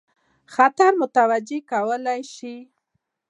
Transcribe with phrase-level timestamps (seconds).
[0.53, 2.55] خطر متوجه کولای شي.